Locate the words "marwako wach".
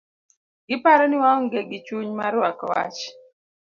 2.19-2.99